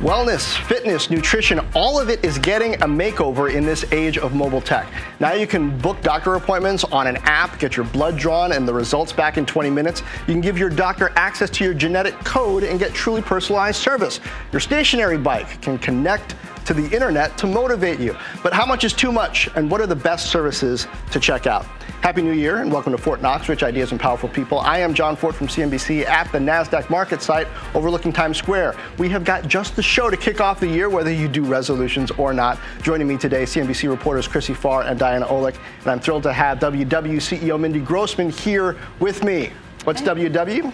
[0.00, 4.60] Wellness, fitness, nutrition, all of it is getting a makeover in this age of mobile
[4.60, 4.86] tech.
[5.18, 8.72] Now you can book doctor appointments on an app, get your blood drawn and the
[8.72, 10.04] results back in 20 minutes.
[10.28, 14.20] You can give your doctor access to your genetic code and get truly personalized service.
[14.52, 16.36] Your stationary bike can connect
[16.68, 18.14] to the internet to motivate you.
[18.42, 21.64] But how much is too much and what are the best services to check out?
[22.02, 24.58] Happy New Year and welcome to Fortt Knox, Rich Ideas and Powerful People.
[24.60, 28.76] I am John Fortt from CNBC at the NASDAQ market site overlooking Times Square.
[28.98, 32.10] We have got just the show to kick off the year, whether you do resolutions
[32.12, 32.58] or not.
[32.82, 35.56] Joining me today, CNBC reporters Chrissy Farr and Diana Olick.
[35.80, 39.52] And I'm thrilled to have WW CEO Mindy Grossman here with me.
[39.84, 40.70] What's WW?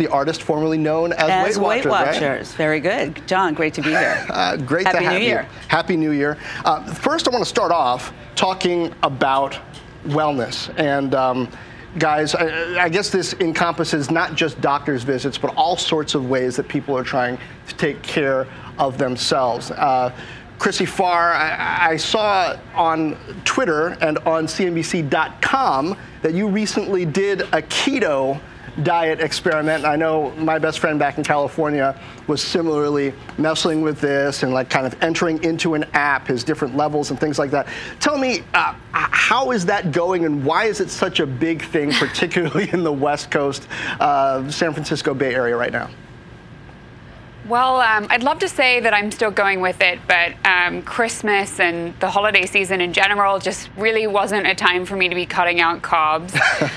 [0.00, 1.84] The artist formerly known as, as Weight Watchers.
[1.84, 2.48] Weight Watchers.
[2.48, 2.56] Right?
[2.56, 3.20] Very good.
[3.26, 4.26] John, great to be here.
[4.30, 5.26] Uh, great Happy to have New you.
[5.26, 5.48] Year.
[5.68, 6.38] Happy New Year.
[6.64, 9.58] Uh, first, I want to start off talking about
[10.06, 10.72] wellness.
[10.78, 11.50] And um,
[11.98, 16.56] guys, I, I, guess this encompasses not just doctor's visits, but all sorts of ways
[16.56, 18.46] that people are trying to take care
[18.78, 19.70] of themselves.
[19.70, 20.16] Uh,
[20.58, 27.60] Chrissy Farr, I, I, saw on Twitter and on CNBC.com that you recently did a
[27.60, 28.40] keto
[28.82, 29.84] diet experiment.
[29.84, 34.70] I know my best friend back in California was similarly messing with this and like
[34.70, 37.66] kind of entering into an app his different levels and things like that.
[37.98, 41.92] Tell me, uh, how is that going and why is it such a big thing,
[41.92, 43.68] particularly in the West Coast,
[44.00, 45.90] uh, San Francisco Bay Area right now?
[47.50, 51.58] Well, um, I'd love to say that I'm still going with it, but um, Christmas
[51.58, 55.26] and the holiday season in general just really wasn't a time for me to be
[55.26, 56.32] cutting out carbs.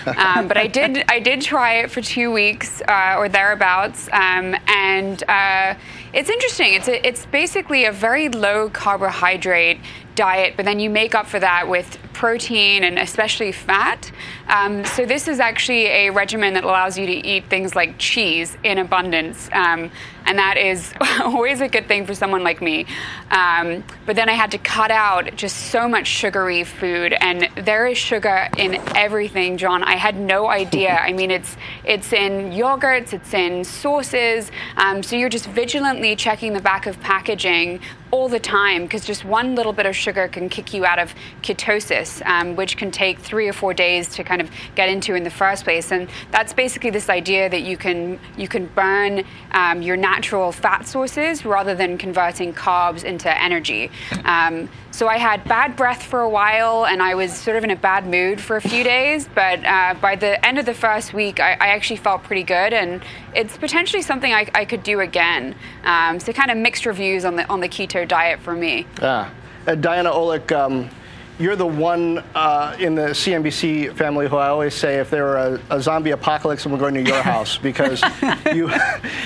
[0.18, 4.56] um, but I did, I did try it for two weeks uh, or thereabouts, um,
[4.66, 5.76] and uh,
[6.12, 6.74] it's interesting.
[6.74, 9.80] It's a, it's basically a very low carbohydrate
[10.16, 14.12] diet, but then you make up for that with protein and especially fat.
[14.48, 18.56] Um, so this is actually a regimen that allows you to eat things like cheese
[18.64, 19.92] in abundance, um,
[20.26, 22.86] and that is always a good thing for someone like me.
[23.32, 27.88] Um, but then I had to cut out just so much sugary food, and there
[27.88, 29.84] is sugar in everything, John.
[29.84, 30.98] I had no idea.
[31.02, 34.52] I mean, it's it's in yogurts, it's in sauces.
[34.78, 37.82] Um, so you're just vigilantly checking the back of packaging
[38.14, 41.16] all the time because just one little bit of sugar can kick you out of
[41.42, 45.24] ketosis, um, which can take three or four days to kind of get into in
[45.24, 45.92] the first place.
[45.92, 50.88] And that's basically this idea that you can you can burn um, your natural fat
[50.88, 53.90] sources rather than converting carbs into energy.
[54.26, 57.72] Um, so I had bad breath for a while, and I was sort of in
[57.72, 59.28] a bad mood for a few days.
[59.28, 62.74] But uh, by the end of the first week, I, I, actually felt pretty good,
[62.74, 65.56] and it's potentially something I, I could do again.
[65.84, 68.86] Um, so kind of mixed reviews on the on the keto diet for me.
[69.02, 69.32] Yeah,
[69.66, 70.52] uh, Diana Olick.
[70.52, 70.92] Um,
[71.40, 75.38] you're the one uh, in the CNBC family who I always say if there were
[75.38, 78.02] a, a zombie apocalypse, I'm going to your house because
[78.54, 78.68] you.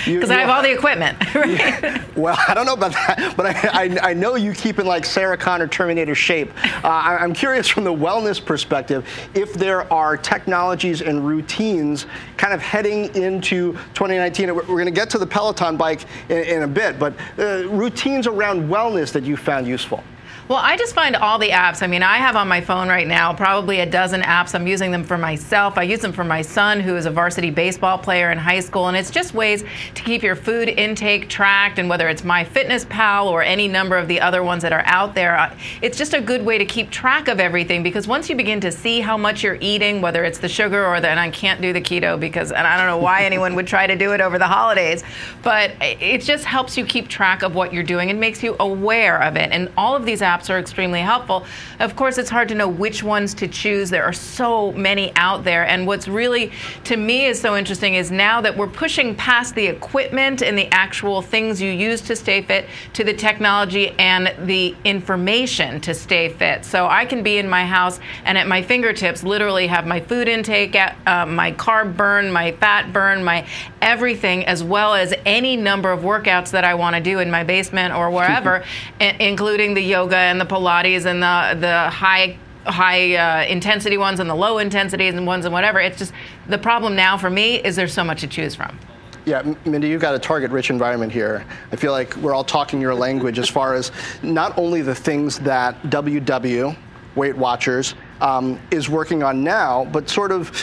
[0.06, 1.18] Because I have all the equipment.
[1.38, 2.18] Right?
[2.18, 5.06] well, I don't know about that, but I, I, I, know you keep in like
[5.06, 6.52] Sarah Connor Terminator shape.
[6.84, 12.08] Uh, I, I'm curious from the wellness perspective if there are technologies and routines
[12.38, 14.48] kind of heading into 2019.
[14.48, 17.68] We're, we're going to get to the Peloton bike in, in a bit, but uh,
[17.68, 20.04] routines around wellness that you found useful.
[20.48, 21.84] Well, I just find all the apps.
[21.84, 24.56] I mean, I have on my phone right now probably a dozen apps.
[24.56, 25.78] I'm using them for myself.
[25.78, 28.88] I use them for my son, who is a varsity baseball player in high school.
[28.88, 29.64] And it's just ways
[29.96, 31.80] to keep your food intake tracked.
[31.80, 35.38] And whether it's MyFitnessPal or any number of the other ones that are out there,
[35.38, 37.84] uh, it's just a good way to keep track of everything.
[37.84, 41.02] Because once you begin to see how much you're eating, whether it's the sugar or
[41.02, 43.68] the, and I can't do the keto because, and I don't know why anyone would
[43.68, 45.04] try to do it over the holidays,
[45.44, 49.22] but it just helps you keep track of what you're doing and makes you aware
[49.22, 49.52] of it.
[49.52, 51.46] And all of these apps apps are extremely helpful.
[51.80, 53.90] Of course, it's hard to know which ones to choose.
[53.90, 55.66] There are so many out there.
[55.66, 56.52] And what's really,
[56.86, 60.68] to me, is so interesting is now that we're pushing past the equipment and the
[60.72, 66.30] actual things you use to stay fit to the technology and the information to stay
[66.30, 66.66] fit.
[66.66, 70.28] So I can be in my house and at my fingertips literally have my food
[70.28, 73.48] intake, uh, my carb burn, my fat burn, my
[73.82, 77.44] everything, as well as any number of workouts that I want to do in my
[77.44, 78.64] basement or wherever,
[79.00, 84.30] including the yoga and the Pilates and the the high high uh, intensity ones and
[84.30, 85.80] the low intensity and ones and whatever.
[85.80, 86.14] It's just
[86.48, 88.78] the problem now for me is there's so much to choose from.
[89.26, 91.46] Yeah, Mindy, you've got a target rich environment here.
[91.74, 93.92] I feel like we're all talking your language as far as
[94.24, 96.78] not only the things that WW,
[97.16, 100.58] Weight Watchers, um, is working on now, but sort of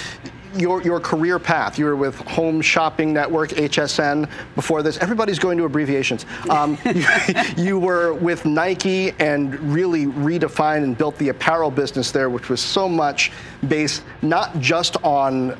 [0.57, 1.79] your, your career path.
[1.79, 4.99] You were with Home Shopping Network, HSN, before this.
[4.99, 6.27] Everybody's going to abbreviations.
[6.51, 7.07] Um, you,
[7.57, 12.61] you, were with Nike and really redefined and built the apparel business there, which was
[12.61, 13.33] so much
[13.69, 15.59] based not just on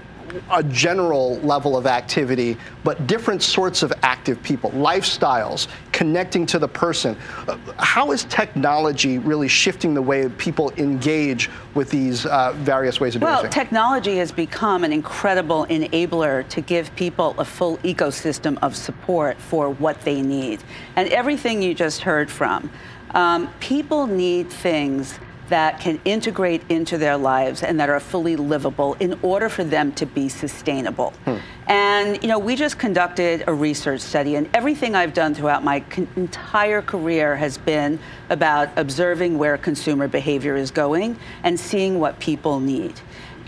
[0.51, 6.69] a general level of activity, but different sorts of active people, lifestyles, connecting to the
[6.69, 7.17] person.
[7.47, 13.15] Uh, how is technology really shifting the way people engage with these uh, various ways
[13.15, 13.55] of doing well, things?
[13.55, 19.39] Well, technology has become an incredible enabler to give people a full ecosystem of support
[19.39, 20.63] for what they need.
[20.97, 22.71] And everything you just heard from,
[23.11, 25.19] um, people need things
[25.55, 29.93] that can integrate into their lives and that are fully livable in order for them
[29.93, 31.13] to be sustainable.
[31.25, 31.37] Hmm.
[31.69, 35.79] And, you know, we just conducted a research study, and everything I've done throughout my
[35.79, 42.19] con- entire career has been about observing where consumer behavior is going and seeing what
[42.19, 43.01] people need.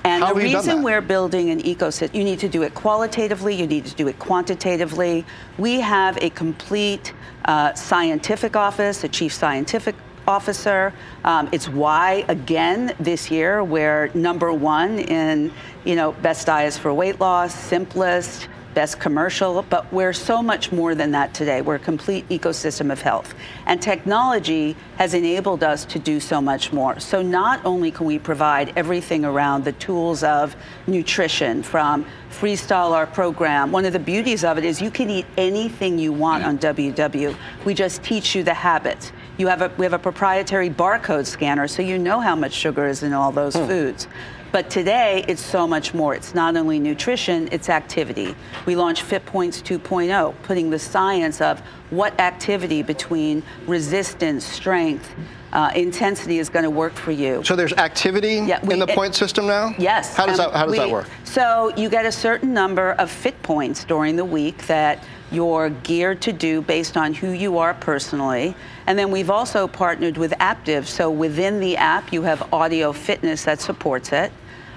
[0.05, 3.67] And How the reason we're building an ecosystem, you need to do it qualitatively, you
[3.67, 5.25] need to do it quantitatively.
[5.59, 7.13] We have a complete
[7.47, 9.97] uh, scientific office, a chief scientific
[10.27, 10.93] officer.
[11.25, 15.53] Um, it's why, again, this year we're number one in,
[15.85, 20.95] you know, best diets for weight loss, simplest, best commercial, but we're so much more
[20.95, 21.63] than that today.
[21.63, 23.35] We're a complete ecosystem of health.
[23.65, 27.01] And technology has enabled us to do so much more.
[27.01, 30.55] So not only can we provide everything around the tools of
[30.87, 35.25] nutrition from Freestyle, our program, one of the beauties of it is you can eat
[35.39, 37.35] anything you want on WW.
[37.65, 39.11] We just teach you the habits.
[39.39, 42.87] You have a, we have a proprietary barcode scanner, so you know how much sugar
[42.87, 43.67] is in all those hmm.
[43.67, 44.09] foods.
[44.53, 46.15] But today, it's so much more.
[46.15, 48.35] It's not only nutrition, it's activity.
[48.65, 51.61] We launched FitPoints 2.0, putting the science of
[51.91, 55.15] what activity between resistance, strength,
[55.53, 57.43] uh, intensity is going to work for you.
[57.45, 59.75] So there's activity yeah, we, in the point system now?
[59.79, 60.15] Yes.
[60.15, 61.07] How does, um, that, how does we, that work?
[61.25, 66.21] So you get a certain number of fit points during the week that you're geared
[66.23, 68.55] to do based on who you are personally.
[68.87, 70.87] And then we've also partnered with Aaptiv.
[70.87, 74.33] So within the app, you have audio fitness that supports it.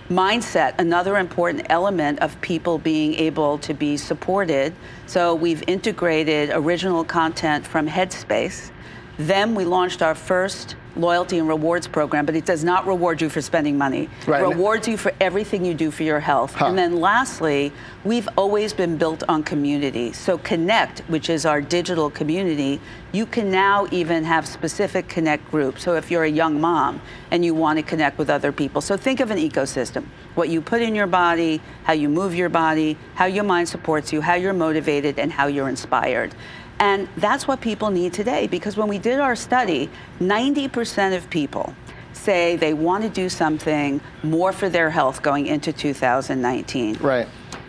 [0.10, 4.74] Mindset, another important element of people being able to be supported.
[5.06, 8.72] So we've integrated original content from Headspace.
[9.20, 13.30] Then we launched our first loyalty and rewards program, but it does not reward you
[13.30, 14.10] for spending money.
[14.26, 14.42] Right.
[14.42, 16.56] It rewards you for everything you do for your health.
[16.56, 16.68] Huh.
[16.68, 17.74] And then lastly,
[18.06, 20.14] we've always been built on community.
[20.14, 22.80] So Connect, which is our digital community,
[23.12, 25.84] you can now even have specific Connect groups.
[25.84, 27.02] So if you're a young mom
[27.32, 30.06] and you want to connect with other people, so think of an ecosystem.
[30.36, 34.14] What you put in your body, how you move your body, how your mind supports
[34.14, 36.34] you, how you're motivated, and how you're inspired.
[36.80, 39.90] And that's what people need today because when we did our study,
[40.20, 41.76] 90% of people
[42.14, 46.98] say they want to do something more for their health going into 2019.
[46.98, 47.28] Right.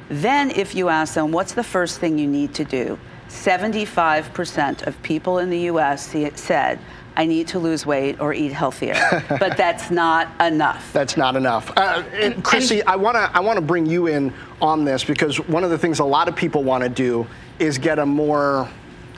[0.09, 2.99] Then, if you ask them, what's the first thing you need to do?
[3.29, 6.81] 75% of people in the US said,
[7.17, 8.97] I need to lose weight or eat healthier.
[9.29, 10.93] but that's not enough.
[10.93, 11.73] That's not enough.
[11.77, 12.03] Uh,
[12.43, 15.71] Chrissy, I want to I want to bring you in on this because one of
[15.71, 17.27] the things a lot of people want to do
[17.59, 18.69] is get a more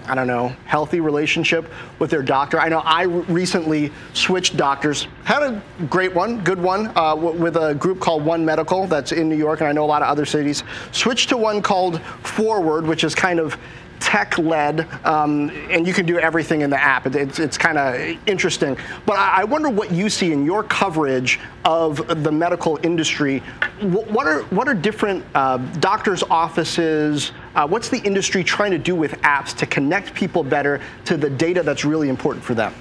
[0.06, 2.59] I don't know, healthy relationship with their doctor.
[2.59, 7.56] I know I recently switched doctors, had a great one, good one, uh, w- with
[7.56, 10.09] a group called One Medical that's in New York, and I know a lot of
[10.09, 10.64] other cities.
[10.90, 13.56] Switched to one called Forward, which is kind of
[14.02, 17.06] tech led, um, and you can do everything in the app.
[17.06, 18.76] It's, it's kind of interesting.
[19.06, 23.38] But I, wonder what you see in your coverage of the medical industry.
[23.80, 27.32] What are, what are different uh, doctors' offices?
[27.54, 31.30] Uh, what's the industry trying to do with apps to connect people better to the
[31.30, 32.75] data that's really important for them?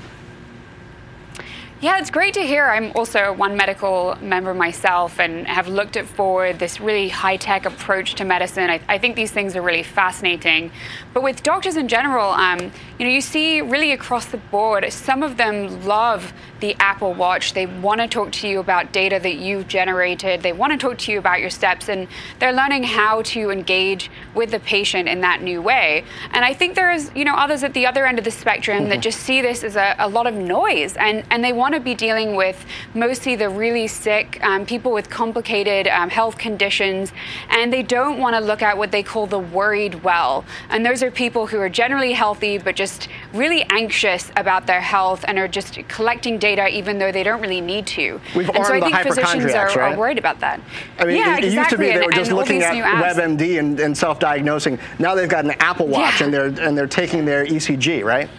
[1.82, 2.66] Yeah, it's great to hear.
[2.66, 7.66] I'm also one medical member myself and have looked at forward this really high tech
[7.66, 8.70] approach to medicine.
[8.70, 10.70] I, I, think these things are really fascinating.
[11.12, 12.60] But with doctors in general, um,
[13.00, 17.54] you know, you see really across the board, some of them love the Apple Watch.
[17.54, 20.44] They want to talk to you about data that you've generated.
[20.44, 22.08] They want to talk to you about your steps, and
[22.38, 26.04] they're learning how to engage with the patient in that new way.
[26.30, 28.82] And I think there is, you know, others at the other end of the spectrum
[28.82, 28.90] mm-hmm.
[28.90, 31.71] that just see this as a, a lot of noise, and, and they want want
[31.74, 37.12] to be dealing with mostly the really sick, um, people with complicated um, health conditions,
[37.50, 40.46] and they don't want to look at what they call the worried well.
[40.70, 45.24] And those are people who are generally healthy but just really anxious about their health
[45.28, 48.20] and are just collecting data even though they don't really need to.
[48.36, 49.78] We've and so I think physicians are, right?
[49.78, 50.60] are worried about that.
[51.00, 51.56] I mean, yeah, it, it exactly.
[51.56, 52.74] used to be they and, were just and looking at.
[52.74, 54.80] WebMD and, and self-diagnosing.
[55.00, 56.25] Now they've got an Apple Watch Yeah.
[56.25, 58.30] and they're and they're taking their ECG, right?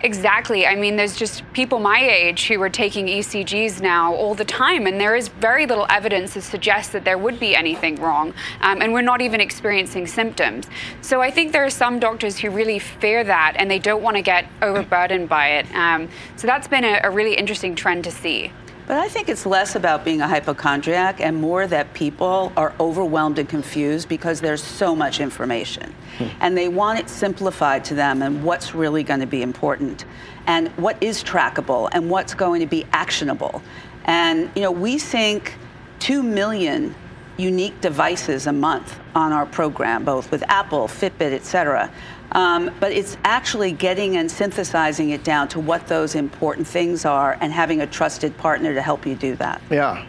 [0.00, 0.66] Exactly.
[0.66, 4.86] I mean, there's just people my age who are taking ECGs now all the time,
[4.86, 8.82] and there is very little evidence to suggest that there would be anything wrong, um,
[8.82, 10.66] and we're not even experiencing symptoms.
[11.00, 14.16] So I think there are some doctors who really fear that, and they don't want
[14.16, 15.74] to get overburdened by it.
[15.74, 18.52] Um, so that's been a, a really interesting trend to see.
[18.86, 23.38] But I think it's less about being a hypochondriac and more that people are overwhelmed
[23.38, 25.94] and confused because there's so much information.
[26.18, 26.24] Hmm.
[26.40, 30.04] And they want it simplified to them and what's really going to be important
[30.46, 33.62] and what is trackable and what's going to be actionable.
[34.04, 35.54] And, you know, we sync
[36.00, 36.94] 2 million
[37.36, 41.90] unique devices a month on our program, both with Apple, Fitbit, et cetera.
[42.32, 47.38] Um, but it's actually getting and synthesizing it down to what those important things are
[47.40, 49.62] and having a trusted partner to help you do that.
[49.70, 50.04] Yeah.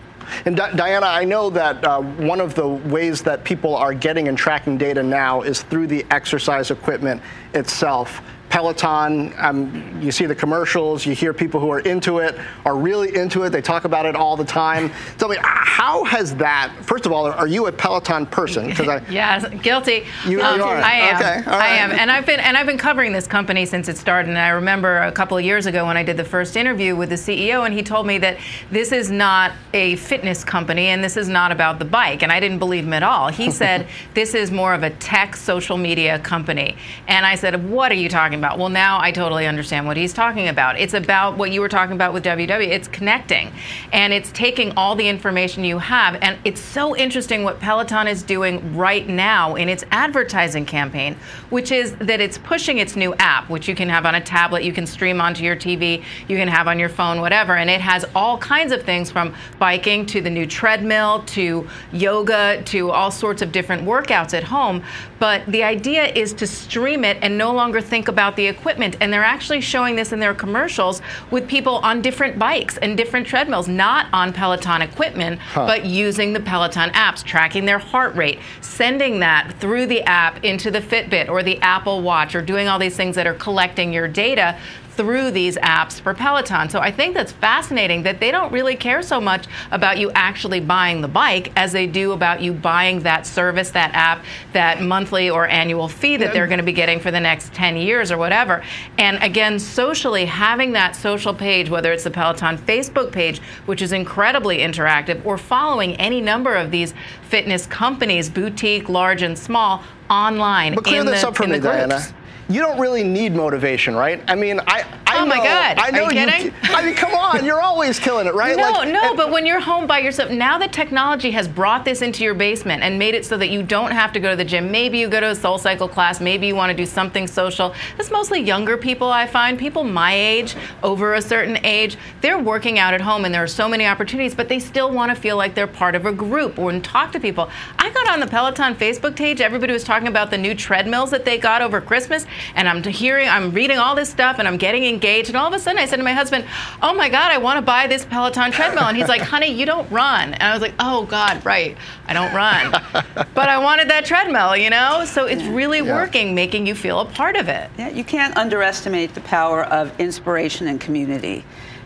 [0.46, 4.28] And Di- Diana, I know that uh, one of the ways that people are getting
[4.28, 7.22] and tracking data now is through the exercise equipment
[7.54, 8.22] itself.
[8.50, 13.16] Peloton, um, you see the commercials, you hear people who are into it, are really
[13.16, 14.92] into it, they talk about it all the time.
[15.18, 18.68] Tell me, how has that, first of all, are you a Peloton person?
[18.68, 20.06] Because I, Yes, guilty.
[20.26, 20.78] You- you are.
[20.78, 21.16] I am.
[21.16, 23.98] Okay, all I am, and I've been and I've been covering this company since it
[23.98, 24.30] started.
[24.30, 27.10] And I remember a couple of years ago when I did the first interview with
[27.10, 28.38] the CEO, and he told me that
[28.70, 32.22] this is not a fitness company and this is not about the bike.
[32.22, 33.30] And I didn't believe him at all.
[33.30, 36.76] He said this is more of a tech social media company.
[37.08, 38.58] And I said, what are you talking about?
[38.58, 40.80] Well, now I totally understand what he's talking about.
[40.80, 42.68] It's about what you were talking about with WW.
[42.68, 43.52] It's connecting,
[43.92, 46.16] and it's taking all the information you have.
[46.22, 51.16] And it's so interesting what Peloton is doing right now in its advertising campaign,
[51.50, 54.64] which is that it's pushing its new app, which you can have on a tablet,
[54.64, 57.56] you can stream onto your TV, you can have on your phone, whatever.
[57.56, 62.62] And it has all kinds of things from biking to the new treadmill to yoga
[62.64, 64.84] to all sorts of different workouts at home.
[65.20, 68.96] But the idea is to stream it and no longer think about the equipment.
[69.02, 71.02] And they're actually showing this in their commercials
[71.32, 76.40] with people on different bikes and different treadmills, not on Peloton equipment, but using the
[76.40, 81.44] Peloton apps, tracking their heart rate, sending that through the app into the Fitbit or
[81.44, 84.58] the Apple Watch, or doing all these things that are collecting your data
[84.96, 86.70] through these apps for Peloton.
[86.70, 90.60] So I think that's fascinating that they don't really care so much about you actually
[90.60, 94.24] buying the bike as they do about you buying that service, that app,
[94.54, 97.78] that monthly or annual fee that they're going to be getting for the next 10
[97.78, 98.64] years or whatever.
[98.98, 103.92] And again, socially, having that social page, whether it's the Peloton Facebook page, which is
[103.92, 110.76] incredibly interactive, or following any number of these fitness companies, boutique, large, and small, online.
[110.76, 111.60] but clear in this the, up for me.
[111.60, 112.02] Diana.
[112.48, 114.22] You don't really need motivation, right?
[114.28, 115.78] I mean, I, I Oh know, my God.
[115.80, 116.54] I Are know you kidding?
[116.64, 118.56] I mean, come on, you're always killing it, right?
[118.56, 121.86] No, Like, no, and- but when you're home by yourself, now that technology has brought
[121.86, 124.36] this into your basement and made it so that you don't have to go to
[124.36, 124.70] the gym.
[124.72, 127.74] Maybe you go to a soul cycle class, maybe you want to do something social.
[127.98, 131.98] It's mostly younger people, I find, people my age, over a certain age.
[132.22, 135.10] They're working out at home and there are so many opportunities, but they still want
[135.14, 137.50] to feel like they're part of a group or and talk to people.
[137.80, 141.26] I got on the Peloton Facebook page, everybody was talking about the new treadmills that
[141.26, 142.26] they got over Christmas,
[142.56, 145.54] and I'm hearing, I'm reading all this stuff and I'm getting engaged, and all of
[145.54, 146.46] a sudden I said to my husband,
[146.82, 148.86] Oh my God, I want to buy this Peloton treadmill.
[148.86, 150.34] And he's like, Honey, you don't run.
[150.34, 151.78] And I was like, Oh God, right.
[152.08, 152.72] I don't run.
[153.34, 155.06] but I wanted that treadmill, you know?
[155.06, 155.96] So it's really Yeah.
[155.96, 157.70] working, making you feel a part of it.
[157.78, 161.44] Yeah, you can't underestimate the power of inspiration and community.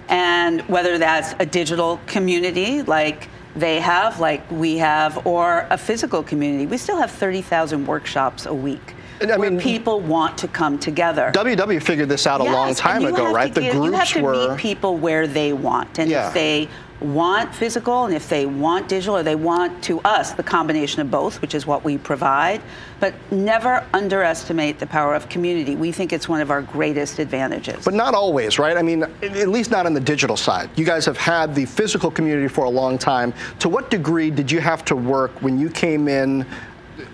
[0.07, 6.23] And whether that's a digital community like they have, like we have, or a physical
[6.23, 8.95] community, we still have 30,000 workshops a week.
[9.21, 11.31] And I where mean- people want to come together.
[11.33, 13.53] WW figured this out a long time ago, right?
[13.53, 14.49] The give- You have to were.
[14.49, 16.27] meet people where they want, and Yeah.
[16.27, 16.69] if they
[17.01, 21.09] want physical, and if they want digital, or they want to us the combination of
[21.09, 22.59] both, which is what we provide.
[22.99, 25.77] But never underestimate the power of community.
[25.77, 27.85] We think it's one of our greatest advantages.
[27.85, 28.75] But not always, right?
[28.75, 30.69] I mean, at least not on the digital side.
[30.75, 33.33] You guys have had the physical community for a long time.
[33.59, 36.45] To what degree did you have to work when you came in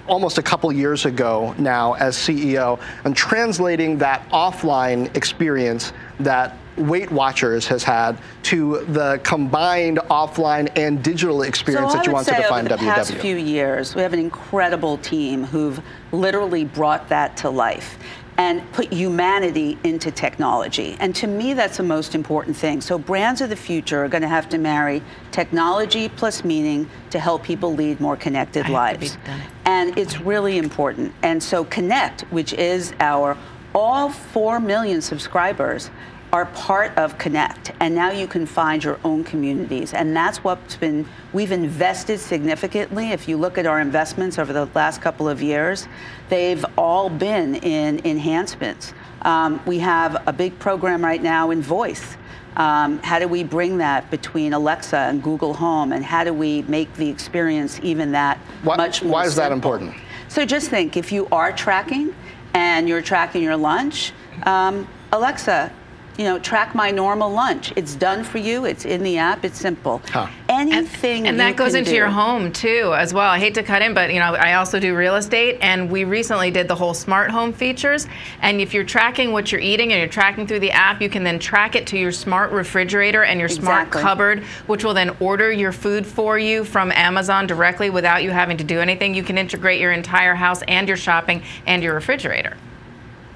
[0.08, 7.10] almost a couple years ago now as CEO and translating that offline experience that Weight
[7.10, 12.36] Watchers has had to the combined offline and digital experience so that you want to
[12.36, 17.38] define over the past few years, we have an incredible team who've literally brought that
[17.38, 17.98] to life.
[18.38, 20.98] And put humanity into technology.
[21.00, 22.82] And to me, that's the most important thing.
[22.82, 25.02] So, brands of the future are going to have to marry
[25.32, 29.18] technology plus meaning to help people lead more connected lives.
[29.66, 31.14] And it's really important.
[31.24, 33.38] And so, Connect, which is our
[33.74, 35.90] all 4 million subscribers,
[36.36, 37.72] are part of Connect.
[37.80, 39.94] And now you can find your own communities.
[39.94, 43.12] And that's what's been, we've invested significantly.
[43.12, 45.88] If you look at our investments over the last couple of years,
[46.28, 48.94] they've all been in enhancements.
[49.22, 52.18] Um, we have a big program right now in voice.
[52.58, 56.64] Um, how do we bring that between Alexa and Google Home, and how do we
[56.64, 59.14] make the experience even that why, much more?
[59.14, 59.50] Why is simple?
[59.50, 59.96] that important?
[60.28, 62.14] So just think, if you are tracking
[62.54, 64.14] and you're tracking your lunch,
[64.44, 65.72] um, Alexa,
[66.18, 67.74] you know, track my normal lunch.
[67.76, 68.66] It's done for you.
[68.66, 69.44] It's in the app.
[69.44, 70.02] It's simple.
[70.08, 70.28] Huh.
[70.48, 71.28] Anything.
[71.28, 71.96] And, and that goes into do.
[71.98, 73.30] your home too, as well.
[73.30, 76.06] I hate to cut in, but you know, I also do real estate, and we
[76.06, 78.08] recently did the whole smart home features.
[78.42, 81.24] And if you're tracking what you're eating and you're tracking through the app, you can
[81.24, 84.02] then track it to your smart refrigerator and your smart Exactly.
[84.02, 88.58] cupboard, which will then order your food for you from Amazon directly without you having
[88.58, 89.14] to do anything.
[89.14, 92.56] You can integrate your entire house and your shopping and your refrigerator.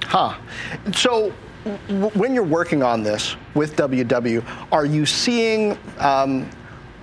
[0.03, 0.35] Huh.
[0.93, 1.33] So, w-
[1.65, 6.49] when you're working on this with WW, are you seeing um,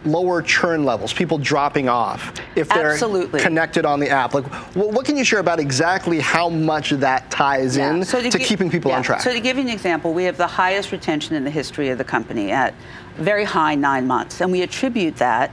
[0.05, 3.41] lower churn levels, people dropping off if they're Absolutely.
[3.41, 4.33] connected on the app?
[4.35, 7.95] Like, wh- what can you share about exactly how much that ties Yeah.
[7.95, 8.97] in So to, gi- keeping people yeah.
[8.99, 9.21] on track?
[9.21, 11.99] So to give you an example, we have the highest retention in the history of
[11.99, 12.73] the company at
[13.17, 15.51] very high nine months, and we attribute that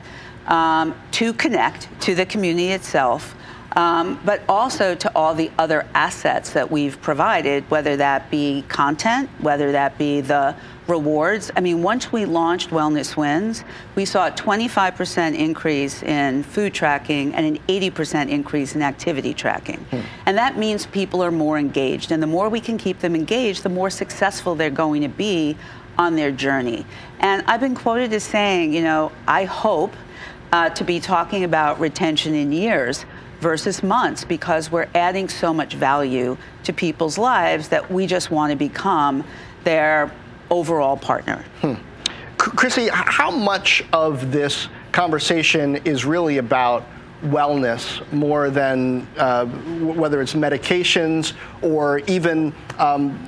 [0.48, 3.36] um, to connect to the community itself.
[3.75, 9.32] Um, but also to all the other assets that we've provided, whether that be content,
[9.39, 10.56] whether that be the
[10.88, 11.50] rewards.
[11.56, 13.63] I mean, once we launched Wellness Wins,
[13.96, 19.84] we saw a 25% increase in food tracking and an 80% increase in activity tracking.
[20.25, 22.12] And that means people are more engaged.
[22.12, 25.58] And the more we can keep them engaged, the more successful they're going to be
[25.98, 26.86] on their journey.
[27.20, 29.94] And I've been quoted as saying, you know, I hope
[30.51, 33.06] uh, to be talking about retention in years
[33.43, 38.50] versus months because we're adding so much value to people's lives that we just want
[38.50, 39.23] to become
[39.65, 40.09] their
[40.50, 41.43] overall partner.
[41.62, 41.73] Hmm.
[42.41, 46.85] C- Chrissy, how much of this conversation is really about
[47.24, 53.25] wellness more than uh, whether it's medications or even um,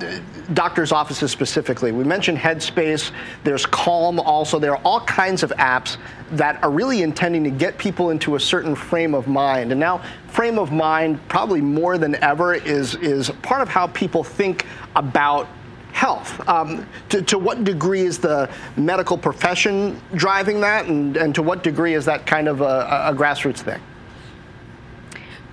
[0.54, 1.92] doctors' offices specifically?
[1.92, 3.10] We mentioned Headspace,
[3.44, 4.58] there's Calm also.
[4.58, 5.96] There are all kinds of apps
[6.32, 9.70] that are really intending to get people into a certain frame of mind.
[9.70, 14.24] And now, frame of mind, probably more than ever, is, is part of how people
[14.24, 15.48] think about
[15.96, 16.46] health.
[16.46, 21.62] Um, to, to what degree is the medical profession driving that, and, and to what
[21.62, 23.80] degree is that kind of a, a grassroots thing?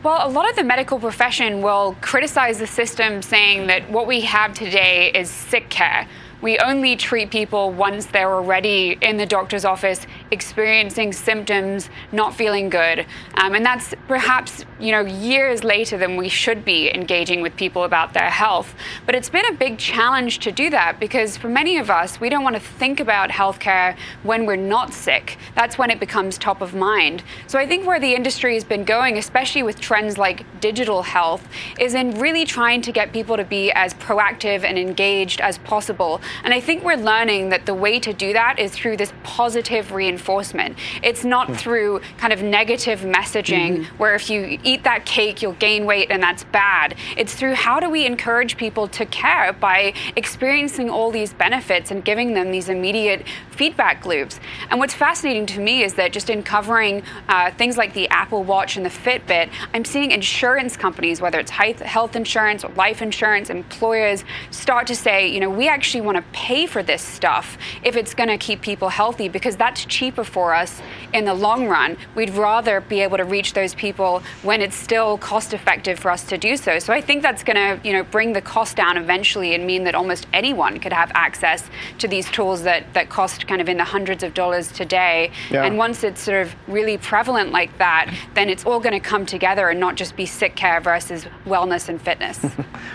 [0.03, 4.19] Well, a lot of the medical profession will criticize the system, saying that what we
[4.21, 6.09] have today is sick care.
[6.43, 12.67] We only treat people once they're already in the doctor's office, experiencing symptoms, not feeling
[12.69, 13.05] good.
[13.35, 17.85] Um, and that's perhaps, you know, years later than we should be engaging with people
[17.85, 18.75] about their health.
[19.05, 22.27] But it's been a big challenge to do that because for many of us, we
[22.27, 25.37] don't want to think about healthcare when we're not sick.
[25.55, 27.23] That's when it becomes top of mind.
[27.47, 31.47] So I think where the industry has been going, especially with trends like digital health,
[31.79, 36.19] is in really trying to get people to be as proactive and engaged as possible.
[36.43, 39.91] And I think we're learning that the way to do that is through this positive
[39.91, 40.77] reinforcement.
[41.01, 45.85] It's not through kind of negative messaging where if you eat that cake, you'll gain
[45.85, 46.95] weight and that's bad.
[47.17, 52.03] It's through how do we encourage people to care by experiencing all these benefits and
[52.03, 54.39] giving them these immediate feedback loops.
[54.69, 58.43] And what's fascinating to me is that just in covering uh, things like the Apple
[58.43, 63.01] Watch and the Fitbit, I'm seeing insurance companies, whether it's health health insurance or life
[63.01, 67.57] insurance, employers start to say, you know, we actually want to pay for this stuff
[67.83, 70.81] if it's going to keep people healthy because that's cheaper for us
[71.13, 71.97] in the long run.
[72.15, 76.23] We'd rather be able to reach those people when it's still cost effective for us
[76.25, 76.79] to do so.
[76.79, 79.83] So I think that's going to, you know, bring the cost down eventually and mean
[79.83, 83.77] that almost anyone could have access to these tools that, that cost kind of in
[83.77, 85.31] the hundreds of dollars today.
[85.51, 85.65] Yeah.
[85.65, 89.25] And once it's sort of really prevalent like that, then it's all going to come
[89.25, 92.39] together and not just be sick care versus wellness and fitness.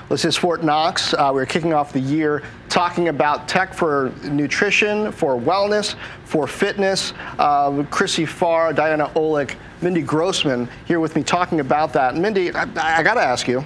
[0.08, 1.12] This is Fortt Knox.
[1.12, 7.12] Uh, we're kicking off the year talking about tech for nutrition, for wellness, for fitness.
[7.38, 12.14] Uh, Chrissy Farr, Diana Olick, Mindy Grossman here with me talking about that.
[12.14, 13.64] And Mindy, I, I got to ask you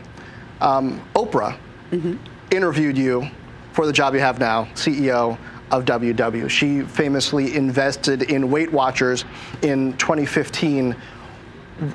[0.60, 1.56] um, Oprah
[2.50, 3.28] interviewed you
[3.72, 5.38] for the job you have now, CEO
[5.70, 6.48] of WW.
[6.50, 9.24] She famously invested in Weight Watchers
[9.62, 10.94] in 2015.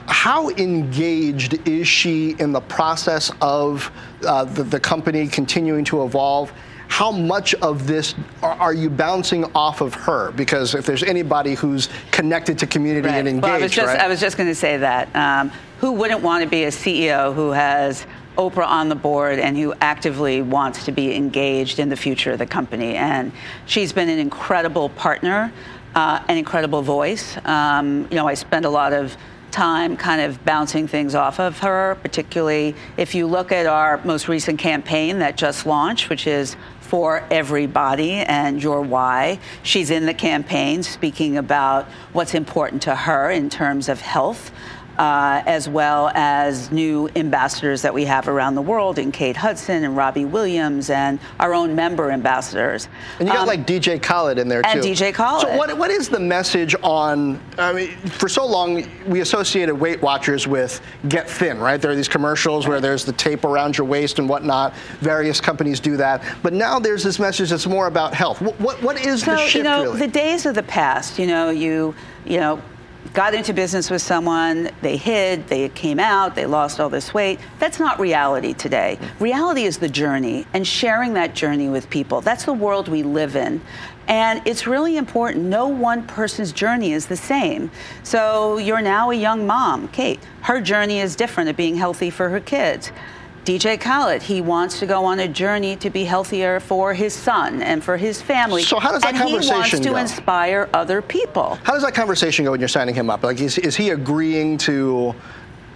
[0.07, 3.89] how engaged is she in the process of
[4.25, 6.51] uh, the, the company continuing to evolve?
[6.87, 10.31] How much of this are, are, you bouncing off of her?
[10.31, 13.17] Because if there's anybody who's connected to community right.
[13.17, 13.99] and engaged, well, I was just, right?
[13.99, 15.13] I was just going to say that.
[15.15, 18.05] Um, who wouldn't want to be a CEO who has
[18.37, 22.39] Oprah on the board and who actively wants to be engaged in the future of
[22.39, 22.95] the company?
[22.95, 23.31] And
[23.65, 25.51] she's been an incredible partner,
[25.95, 27.37] uh, an incredible voice.
[27.45, 29.15] Um, you know, I spend a lot of
[29.51, 34.27] time kind of bouncing things off of her, particularly if you look at our most
[34.27, 36.55] recent campaign that just launched, which is
[36.87, 39.39] for everybody and your why.
[39.61, 44.51] She's in the campaign speaking about what's important to her in terms of health
[44.97, 49.83] uh, as well as new ambassadors that we have around the world in Kate Hudson
[49.83, 52.87] and Robbie Williams and our own member ambassadors.
[53.19, 54.69] And you got um, like DJ Khaled in there too.
[54.69, 55.41] And DJ Khaled.
[55.41, 60.01] So what, what is the message on, I mean, for so long we associated Weight
[60.01, 61.79] Watchers with get thin, right?
[61.79, 62.71] There are these commercials right.
[62.71, 64.75] where there's the tape around your waist and whatnot.
[64.99, 66.23] Various companies do that.
[66.41, 68.41] But now there's this message that's more about health.
[68.41, 69.99] What, what, what is so, the shift you know, really?
[69.99, 71.93] The days of the past, you know, you,
[72.25, 72.61] you know,
[73.13, 77.39] got into business with someone, they hid, they came out, they lost all this weight.
[77.59, 78.99] That's not reality today.
[79.19, 82.21] Reality is the journey and sharing that journey with people.
[82.21, 83.61] That's the world we live in.
[84.07, 85.45] And it's really important.
[85.45, 87.69] No one person's journey is the same.
[88.03, 90.19] So you're now a young mom, Kate.
[90.41, 92.91] Her journey is different of being healthy for her kids.
[93.47, 97.61] DJ Khaled, he wants to go on a journey to be healthier for his son
[97.61, 98.61] and for his family.
[98.61, 99.95] So how does that and conversation he wants to go?
[99.95, 101.57] inspire other people.
[101.63, 103.23] How does that conversation go when you're signing him up?
[103.23, 105.15] Like, is, is he agreeing to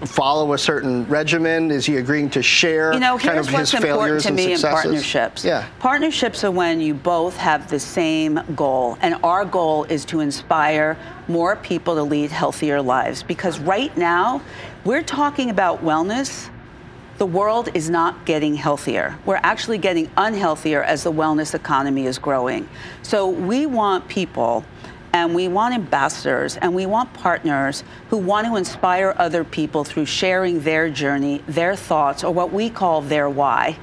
[0.04, 1.72] follow a certain regimen?
[1.72, 5.46] Is he agreeing to share you know, kind of his failures to me in partnerships.
[5.46, 5.66] Yeah.
[5.80, 10.98] Partnerships are when you both have the same goal, and our goal is to inspire
[11.30, 13.24] more people to lead healthier lives.
[13.24, 14.42] Because right now,
[14.84, 16.50] we're talking about wellness
[17.22, 19.16] the world is not getting healthier.
[19.28, 22.68] We're actually getting unhealthier as the wellness economy is growing.
[23.04, 24.66] So we want people
[25.14, 30.08] and we want ambassadors and we want partners who want to inspire other people through
[30.08, 33.78] sharing their journey, their thoughts, or what we call their why,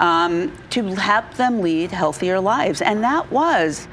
[0.00, 2.82] um, to help them lead healthier lives.
[2.82, 3.86] And that was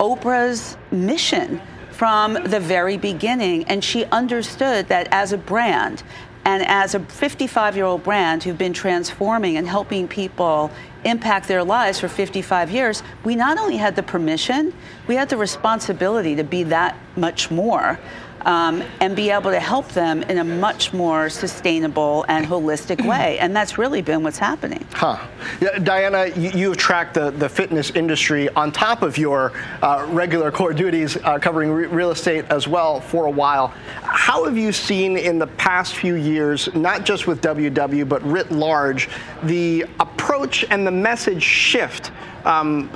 [0.00, 3.64] Oprah's mission from the very beginning.
[3.64, 6.04] And she understood that as a brand,
[6.48, 10.70] and as a 55 year old brand who've been transforming and helping people
[11.04, 14.72] impact their lives for 55 years, we not only had the permission,
[15.06, 18.00] we had the responsibility to be that much more
[18.42, 23.38] um, and be able to help them in a much more sustainable and holistic way.
[23.38, 24.86] And that's really been what's happening.
[24.92, 25.18] Huh.
[25.60, 30.06] Yeah, Diana, you, you, have tracked the, the fitness industry on top of your uh,
[30.10, 33.68] regular core duties uh, covering re- real estate as well for a while.
[34.02, 38.50] How have you seen in the past few years, not just with WW, but writ
[38.50, 39.08] large,
[39.42, 42.12] the approach and the message shift
[42.44, 42.90] um,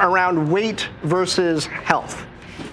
[0.00, 2.26] around weight versus health?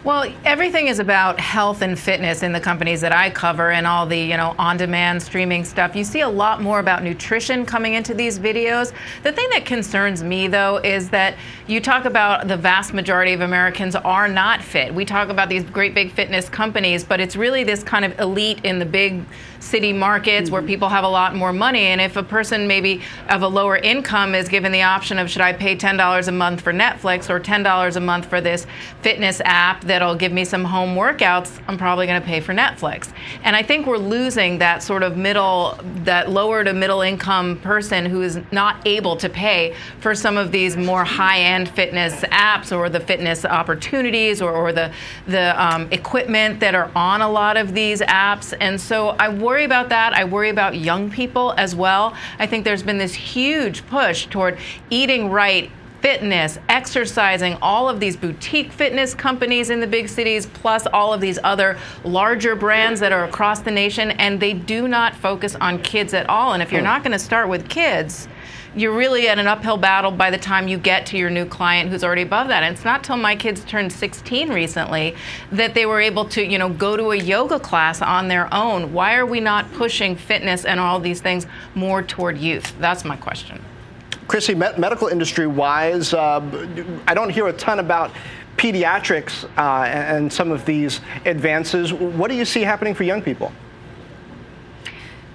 [0.03, 4.07] Well, everything is about health and fitness in the companies that I cover and all
[4.07, 5.95] the, you know, on-demand streaming stuff.
[5.95, 8.93] You see a lot more about nutrition coming into these videos.
[9.21, 11.35] The thing that concerns me though is that
[11.67, 14.91] you talk about the vast majority of Americans are not fit.
[14.91, 18.65] We talk about these great big fitness companies, but it's really this kind of elite
[18.65, 19.23] in the big
[19.59, 20.53] city markets mm-hmm.
[20.53, 21.85] where people have a lot more money.
[21.85, 25.41] And if a person maybe of a lower income is given the option of should
[25.41, 28.65] I pay $10 a month for Netflix or $10 a month for this
[29.01, 33.11] fitness app that'll give me some home workouts, I'm probably going to pay for Netflix.
[33.43, 38.05] And I think we're losing that sort of middle, that lower to middle income person
[38.05, 42.75] who is not able to pay for some of these more high end fitness apps
[42.75, 44.93] or the fitness opportunities or, or the,
[45.27, 48.55] the um, equipment that are on a lot of these apps.
[48.61, 50.13] And so I worry about that.
[50.13, 52.15] I worry about young people as well.
[52.39, 54.57] I think there's been this huge push toward
[54.89, 55.69] eating right
[56.01, 61.21] fitness, exercising, all of these boutique fitness companies in the big cities, plus all of
[61.21, 65.81] these other larger brands that are across the nation, and they do not focus on
[65.81, 66.53] kids at all.
[66.53, 66.85] And if you're hmm.
[66.85, 68.27] not going to start with kids,
[68.75, 71.89] you're really at an uphill battle by the time you get to your new client
[71.89, 72.63] who's already above that.
[72.63, 75.15] And it's not till my kids turned 16 recently
[75.51, 78.93] that they were able to, you know, go to a yoga class on their own.
[78.93, 82.73] Why are we not pushing fitness and all these things more toward youth?
[82.79, 83.61] That's my question.
[84.31, 86.39] Chrissy, medical industry wise, uh,
[87.05, 88.11] I don't hear a ton about
[88.55, 91.91] pediatrics uh, and some of these advances.
[91.91, 93.51] What do you see happening for young people?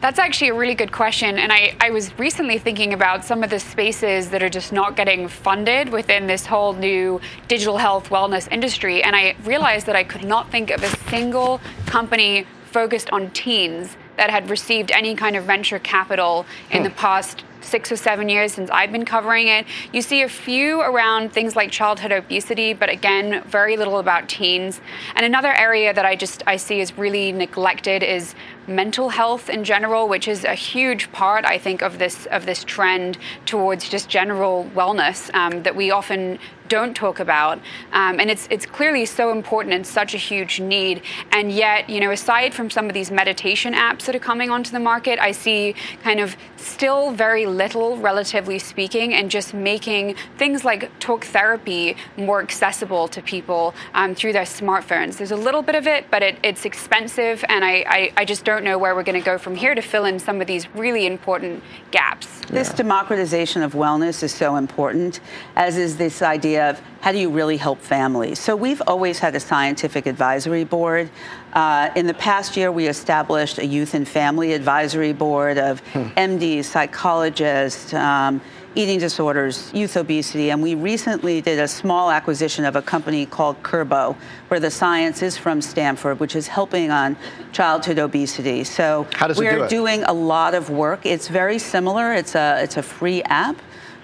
[0.00, 1.38] That's actually a really good question.
[1.38, 4.96] And I, I was recently thinking about some of the spaces that are just not
[4.96, 9.02] getting funded within this whole new digital health wellness industry.
[9.02, 13.98] And I realized that I could not think of a single company focused on teens
[14.16, 18.52] that had received any kind of venture capital in the past six or seven years
[18.52, 19.66] since I've been covering it.
[19.92, 24.80] You see a few around things like childhood obesity, but again, very little about teens.
[25.14, 28.34] And another area that I just I see is really neglected is
[28.66, 32.64] mental health in general, which is a huge part, I think, of this of this
[32.64, 37.58] trend towards just general wellness um, that we often don't talk about.
[37.92, 41.02] Um, and it's it's clearly so important and such a huge need.
[41.32, 44.70] And yet, you know, aside from some of these meditation apps that are coming onto
[44.70, 50.64] the market, I see kind of still very little, relatively speaking, and just making things
[50.64, 55.16] like talk therapy more accessible to people um, through their smartphones.
[55.16, 58.44] There's a little bit of it, but it, it's expensive, and I, I, I just
[58.44, 60.68] don't know where we're going to go from here to fill in some of these
[60.74, 62.26] really important gaps.
[62.48, 65.20] This democratization of wellness is so important,
[65.56, 68.38] as is this idea of how do you really help families.
[68.38, 71.10] So we've always had a scientific advisory board.
[71.52, 76.64] Uh, in the past year, we established a youth and family advisory board of MDs,
[76.64, 78.40] psychologists, um,
[78.76, 83.60] eating disorders, youth obesity, and we recently did a small acquisition of a company called
[83.62, 84.14] Kurbo,
[84.48, 87.16] where the science is from Stanford, which is helping on
[87.52, 88.64] childhood obesity.
[88.64, 91.06] So How does it we're do doing a lot of work.
[91.06, 92.12] It's very similar.
[92.12, 93.56] It's a it's a free app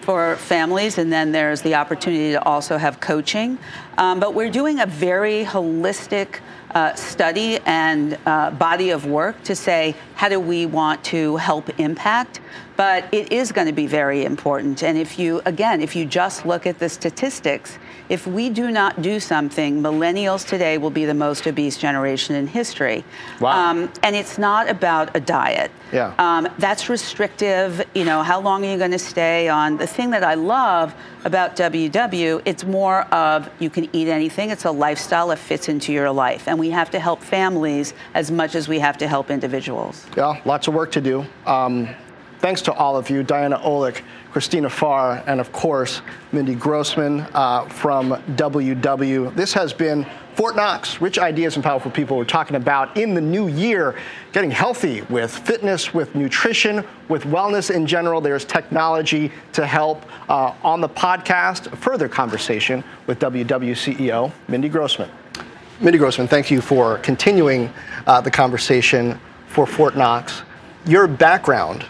[0.03, 3.59] for families, and then there's the opportunity to also have coaching.
[3.99, 6.41] Um, but we're doing a very holistic
[6.75, 11.69] uh, study and uh, body of work to say how do we want to help
[11.79, 12.41] impact.
[12.77, 14.83] But it is going to be very important.
[14.83, 17.79] And if you, again, if you just look at the statistics,
[18.12, 22.46] if we do not do something, millennials today will be the most obese generation in
[22.46, 23.05] history.
[23.40, 23.70] Wow.
[23.70, 25.70] Um, and it's not about a diet.
[25.92, 26.14] Yeah.
[26.18, 27.83] Um, that's restrictive.
[27.94, 29.79] You know, how long are you going to stay on?
[29.79, 30.94] The thing that I love
[31.25, 34.51] about WW, it's more of you can eat anything.
[34.51, 36.46] It's a lifestyle that fits into your life.
[36.48, 40.05] And we have to help families as much as we have to help individuals.
[40.18, 41.25] Yeah, lots of work to do.
[41.46, 41.88] Um,
[42.40, 46.01] thanks to all of you, Diana Olick, Christina Farr, and of course,
[46.33, 49.35] Mindy Grossman uh, from WW.
[49.35, 52.16] This has been Fortt Knox, Rich Ideas and Powerful People.
[52.16, 53.95] We're talking about in the new year,
[54.33, 58.23] getting healthy with fitness, with nutrition, with wellness in general.
[58.23, 60.03] There's technology to help.
[60.31, 65.11] Uh, on the podcast, further conversation with WW CEO Mindy Grossman.
[65.79, 67.71] Mindy Grossman, thank you for continuing
[68.07, 70.40] uh, the conversation for Fortt Knox.
[70.87, 71.85] Your background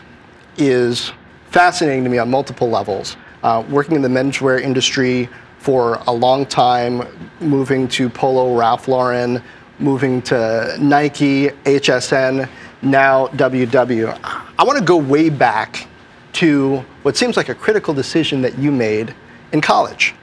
[0.57, 1.13] is
[1.53, 3.17] fascinating to me on multiple levels.
[3.43, 7.03] Uh, working in the menswear industry for a long time,
[7.41, 9.43] moving to Polo, Ralph Lauren,
[9.79, 12.49] moving to Nike, HSN,
[12.83, 14.19] now WW.
[14.59, 15.87] I want to go way back
[16.35, 19.15] to what seems like a critical decision that you made
[19.53, 20.15] in college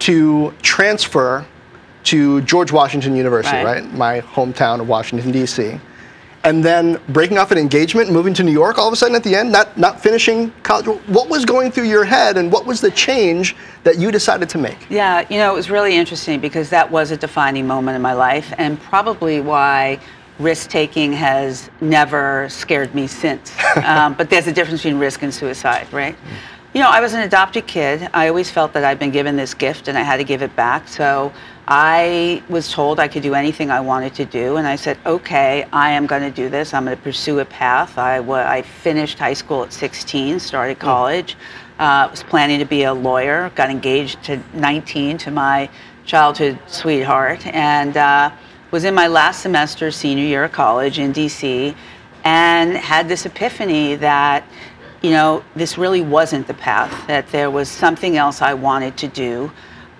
[0.00, 1.44] to transfer
[2.04, 3.82] to George Washington University, Right.
[3.82, 3.92] right?
[3.94, 5.78] My hometown of Washington, D.C.
[6.42, 9.22] And then breaking off an engagement, moving to New York all of a sudden at
[9.22, 10.86] the end, not, not finishing college.
[11.06, 14.58] What was going through your head and what was the change that you decided to
[14.58, 14.78] make?
[14.88, 18.14] Yeah, you know, it was really interesting because that was a defining moment in my
[18.14, 20.00] life and probably why
[20.38, 23.52] risk taking has never scared me since.
[23.84, 26.16] um, but there's a difference between risk and suicide, right?
[26.72, 28.08] You know, I was an adopted kid.
[28.14, 30.54] I always felt that I'd been given this gift and I had to give it
[30.56, 30.88] back.
[30.88, 31.32] So
[31.68, 34.56] I was told I could do anything I wanted to do.
[34.56, 36.74] And I said, okay, I am going to do this.
[36.74, 37.98] I'm going to pursue a path.
[37.98, 41.36] I, I finished high school at 16, started college,
[41.78, 45.70] uh, was planning to be a lawyer, got engaged to 19 to my
[46.04, 48.30] childhood sweetheart, and uh,
[48.70, 51.74] was in my last semester, senior year of college in DC,
[52.24, 54.44] and had this epiphany that
[55.02, 59.08] you know, this really wasn't the path, that there was something else I wanted to
[59.08, 59.50] do.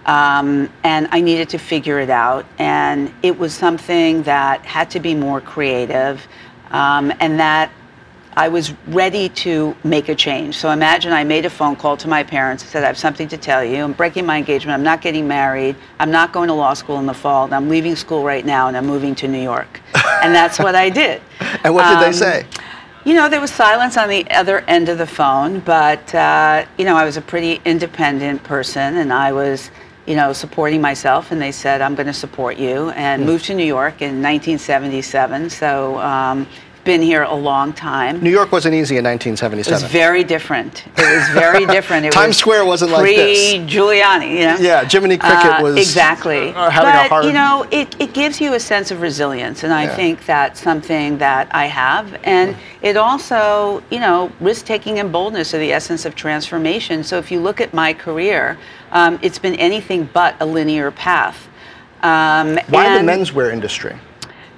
[0.07, 2.47] Um, and I needed to figure it out.
[2.59, 6.27] And it was something that had to be more creative
[6.71, 7.71] um, and that
[8.37, 10.57] I was ready to make a change.
[10.57, 13.29] So imagine I made a phone call to my parents and said, I have something
[13.29, 13.83] to tell you.
[13.85, 14.73] I'm breaking my engagement.
[14.75, 15.77] I'm not getting married.
[15.99, 17.45] I'm not going to law school in the fall.
[17.45, 19.81] And I'm leaving school right now and I'm moving to New York.
[20.23, 21.21] and that's what I did.
[21.65, 22.47] And what did Um, they say?
[23.05, 26.85] You know, there was silence on the other end of the phone, but, uh, you
[26.85, 29.71] know, I was a pretty independent person and I was,
[30.11, 31.31] you know, supporting myself.
[31.31, 35.49] And they said, I'm going to support you and moved to New York in 1977.
[35.51, 36.49] So, um,
[36.83, 38.23] been here a long time.
[38.23, 39.71] New York wasn't easy in 1977.
[39.71, 40.87] It was very different.
[40.97, 42.07] It was very different.
[42.07, 43.53] It Times was Square wasn't like this.
[43.53, 44.57] Pre-Giuliani, you know.
[44.59, 46.49] Yeah, Jiminy Cricket Uh, was exactly.
[46.49, 47.27] uh, but hard.
[47.27, 49.95] you know, it, it gives you a sense of resilience, and I Yeah.
[49.95, 52.19] think that's something that I have.
[52.25, 57.05] And it also, you know, risk taking and boldness are the essence of transformation.
[57.05, 58.57] So if you look at my career,
[58.93, 61.49] um, it's been anything but a linear path.
[62.03, 63.97] Um, Why and- the menswear industry?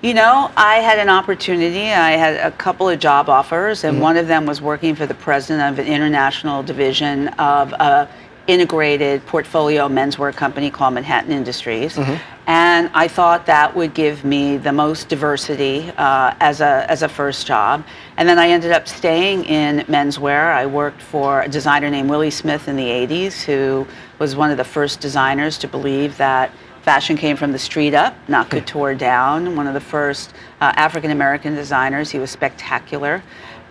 [0.02, 1.92] You know, I had an opportunity.
[1.92, 4.02] I had a couple of job offers, and mm-hmm.
[4.02, 8.08] one of them was working for the president of an international division of a
[8.48, 11.96] integrated portfolio menswear company called Manhattan Industries.
[11.96, 12.14] Mm-hmm.
[12.48, 17.08] And I thought that would give me the most diversity uh, as, a, as a
[17.08, 17.84] first job.
[18.16, 20.52] And then I ended up staying in menswear.
[20.52, 23.86] I worked for a designer named Willi Smith in the 80s, who
[24.22, 28.14] was one of the first designers to believe that Fashion came from the street up,
[28.28, 29.56] not couture down.
[29.56, 32.08] One of the first uh, African American designers.
[32.08, 33.20] He was spectacular.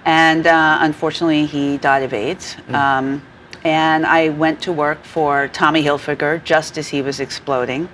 [0.04, 2.58] And uh, unfortunately, he died of AIDS.
[2.68, 2.74] Mm.
[2.74, 3.22] Um,
[3.64, 7.88] and I went to work for Tommy Hilfiger just as he was exploding.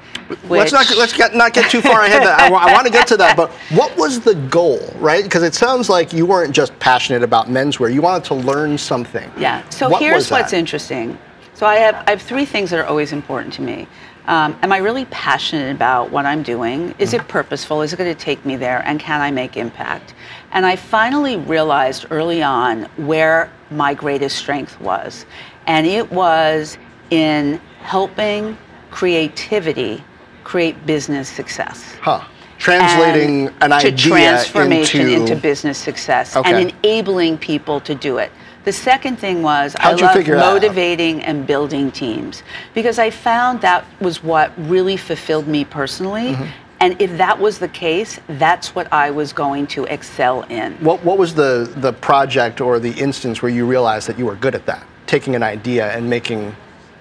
[0.50, 2.24] Let's not let's get, not get too far ahead.
[2.26, 5.24] I, I want to get to that, but what was the goal, right?
[5.24, 9.30] Because it sounds like you weren't just passionate about menswear; you wanted to learn something.
[9.38, 9.68] Yeah.
[9.70, 11.20] So what here's what's interesting.
[11.58, 13.88] So I have I have three things that are always important to me.
[14.28, 16.94] Um, am I really passionate about what I'm doing?
[17.00, 17.82] Is it purposeful?
[17.82, 18.84] Is it going to take me there?
[18.86, 20.14] And can I make impact?
[20.52, 25.26] And I finally realized early on where my greatest strength was.
[25.66, 26.78] And it was
[27.10, 28.56] in helping
[28.92, 30.04] creativity
[30.44, 31.96] create business success.
[32.02, 32.24] Huh.
[32.58, 36.50] Translating an idea to transformation into, into business success okay.
[36.50, 38.32] and enabling people to do it.
[38.64, 42.44] The second thing was How'd I love motivating and building teams
[42.74, 46.34] because I found that was what really fulfilled me personally.
[46.34, 46.48] Mm-hmm.
[46.80, 50.74] And if that was the case, that's what I was going to excel in.
[50.76, 54.36] What, what was the, the project or the instance where you realized that you were
[54.36, 54.86] good at that?
[55.08, 56.56] Taking an idea and making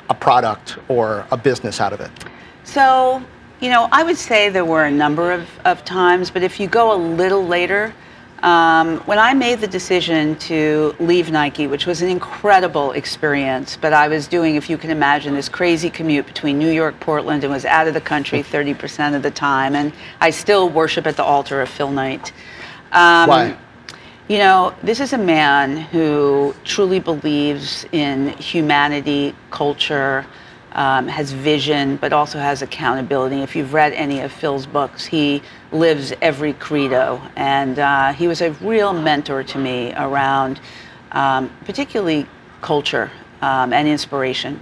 [0.08, 2.10] a product or a business out of it?
[2.64, 3.22] So,
[3.60, 6.66] you know, I would say there were a number of, of times, but if you
[6.66, 7.94] go a little later,
[8.42, 13.94] um, when I made the decision to leave Nike, which was an incredible experience, but
[13.94, 17.52] I was doing, if you can imagine, this crazy commute between New York, Portland, and
[17.52, 21.24] was out of the country 30% of the time, and I still worship at the
[21.24, 22.32] altar of Phil Knight.
[22.92, 23.56] Um, Why?
[24.28, 30.26] You know, this is a man who truly believes in humanity, culture,
[30.76, 33.40] um, has vision, but also has accountability.
[33.40, 37.20] If you've read any of Phil's books, he lives every credo.
[37.34, 40.60] And uh, he was a real mentor to me around
[41.12, 42.26] um, particularly
[42.60, 43.10] culture
[43.40, 44.60] um, and inspiration.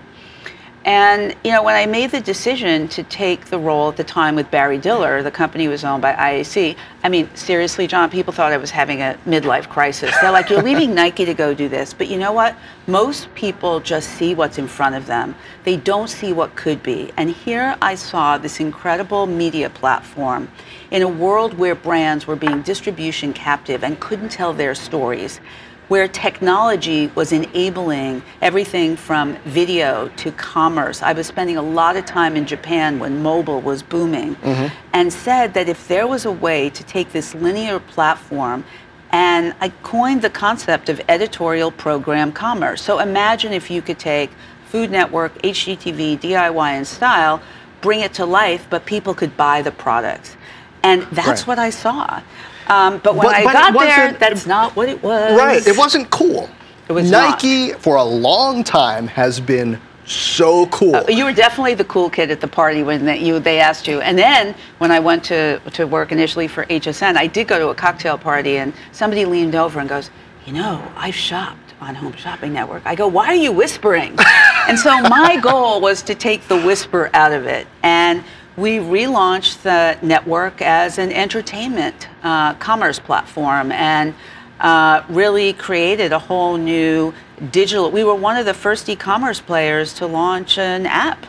[0.85, 4.37] And you know, when I made the decision to take the role at the time
[4.37, 6.77] with Barry Diller, the company was owned by IAC.
[7.03, 10.15] I mean, seriously, John, people thought I was having a midlife crisis.
[10.21, 12.55] They're like, "You're leaving Nike to go do this," but you know what?
[12.87, 15.35] Most people just see what's in front of them.
[15.65, 17.13] They don't see what could be.
[17.17, 20.51] And here I saw this incredible media platform
[20.91, 25.41] in a world where brands were being distribution captive and couldn't tell their stories
[25.89, 31.03] where technology was enabling everything from video to commerce.
[31.03, 34.75] I was spending a lot of time in Japan when mobile was booming mm-hmm.
[34.93, 38.65] and said that if there was a way to take this linear platform
[39.11, 42.83] and I coined the concept of editorial program commerce.
[42.83, 44.31] So imagine if you could take
[44.67, 47.41] Food Network, HGTV, DIY, and Style,
[47.81, 50.37] bring it to life, but people could buy the products.
[50.83, 51.47] And that's right.
[51.47, 52.23] what I saw.
[52.69, 55.37] Um, but when but, I but got there, that's not what it was.
[55.37, 55.67] Right.
[55.67, 56.49] It wasn't cool.
[56.89, 57.81] It was Nike not.
[57.81, 60.97] for a long time has been so cool.
[60.97, 63.87] Uh, you were definitely the cool kid at the party when they, you they asked
[63.87, 64.01] you.
[64.01, 67.69] And then when I went to to work initially for HSN, I did go to
[67.69, 70.11] a cocktail party, and somebody leaned over and goes,
[70.47, 72.83] "You know, I've shopped." on Home Shopping Network.
[72.87, 74.17] I go, why are you whispering?
[74.69, 77.67] and so my goal was to take the whisper out of it.
[77.83, 78.25] And
[78.57, 84.15] we relaunched the network as an entertainment uh, commerce platform and
[84.61, 87.13] uh, really created a whole new
[87.51, 87.91] digital.
[87.91, 91.27] We were one of the first e commerce players to launch an app.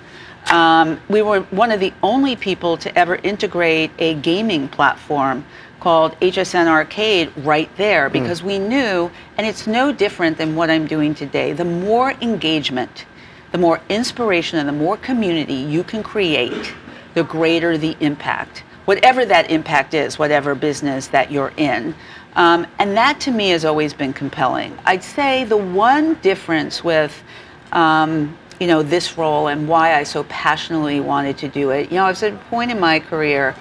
[0.51, 5.43] Um, we were one of the only people to ever integrate a gaming platform
[5.79, 8.13] called HSN Arcade right there hmm.
[8.13, 8.45] because mm.
[8.45, 13.05] we knew, and it's no different than what I'm doing today, the more engagement,
[13.51, 16.73] the more inspiration, and the more community you can create
[17.15, 21.95] the greater the impact, whatever that impact is, whatever business that you're in.
[22.35, 24.77] Um, and that to me has always been compelling.
[24.85, 27.23] I'd say the one difference with
[27.71, 31.91] um, you know this role and why I so passionately wanted to do it.
[31.91, 33.55] You know, I was at a point in my career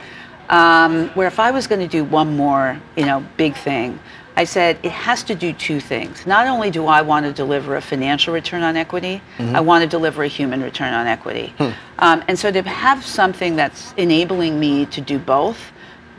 [0.51, 3.99] um, where if I was going to do one more you know big thing,
[4.37, 6.27] I said it has to do two things.
[6.27, 9.55] Not only do I want to deliver a financial return on equity, mm-hmm.
[9.55, 11.55] I want to deliver a human return on equity.
[11.59, 11.71] Hmm.
[11.99, 15.73] Um, and so to have something that's enabling me to do both,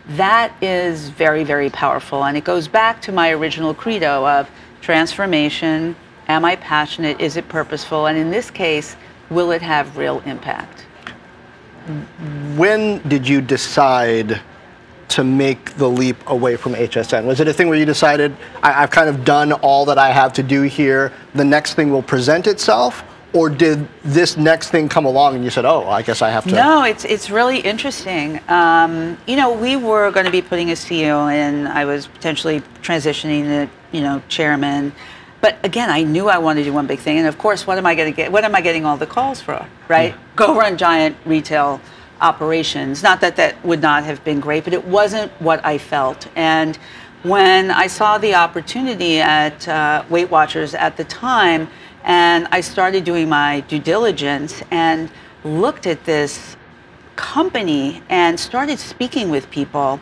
[0.09, 2.23] that is very, very powerful.
[2.23, 4.49] And it goes back to my original credo of
[4.81, 5.95] transformation.
[6.27, 7.19] Am I passionate?
[7.19, 8.05] Is it purposeful?
[8.05, 8.95] And in this case,
[9.29, 10.85] will it have real impact?
[12.55, 14.41] When did you decide
[15.09, 17.25] to make the leap away from HSN?
[17.25, 20.11] Was it a thing where you decided, I, have kind of done all that I
[20.11, 23.03] have to do here, the next thing will present itself?
[23.33, 26.45] Or did this next thing come along and you said, oh, I guess I have
[26.45, 26.55] to?
[26.55, 28.39] No, it's, it's really interesting.
[28.47, 32.61] Um, you know, we were going to be putting a CEO in, I was potentially
[32.81, 34.93] transitioning to, you know, chairman.
[35.41, 37.17] But again, I knew I wanted to do one big thing.
[37.17, 38.31] And of course, what am I going to get?
[38.31, 40.13] What am I getting all the calls for, right?
[40.13, 40.35] Mm.
[40.37, 41.81] Go run giant retail
[42.21, 43.03] operations.
[43.03, 46.27] Not that that would not have been great, but it wasn't what I felt.
[46.35, 46.77] And
[47.23, 51.67] when I saw the opportunity at uh, Weight Watchers at the time,
[52.03, 55.09] and I started doing my due diligence and
[55.43, 56.55] looked at this
[57.15, 59.99] company and started speaking with people.